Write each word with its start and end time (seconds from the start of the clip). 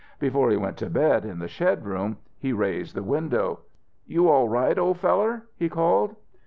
Before 0.19 0.49
he 0.49 0.57
went 0.57 0.77
to 0.77 0.89
bed 0.89 1.25
in 1.25 1.37
the 1.37 1.47
shed 1.47 1.85
room, 1.85 2.17
he 2.39 2.53
raised 2.53 2.95
the 2.95 3.03
window. 3.03 3.59
"You 4.07 4.29
all 4.29 4.49
right, 4.49 4.75
old 4.79 4.97
feller?" 4.97 5.43
he 5.55 5.69
called. 5.69 6.15